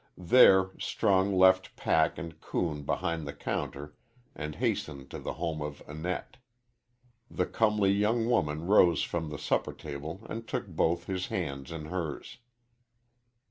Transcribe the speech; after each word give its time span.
There 0.17 0.71
Strong 0.79 1.37
left 1.37 1.75
pack 1.75 2.17
and 2.17 2.41
coon 2.41 2.81
behind 2.81 3.27
the 3.27 3.35
counter 3.35 3.93
and 4.33 4.55
hastened 4.55 5.11
to 5.11 5.19
the 5.19 5.33
home 5.33 5.61
of 5.61 5.83
Annette. 5.85 6.37
The 7.29 7.45
comely 7.45 7.91
young 7.91 8.27
woman 8.27 8.65
rose 8.65 9.03
from 9.03 9.29
the 9.29 9.37
supper 9.37 9.73
table 9.73 10.25
and 10.27 10.47
took 10.47 10.65
both 10.65 11.05
his 11.05 11.27
hands 11.27 11.71
in 11.71 11.85
hers. 11.85 12.39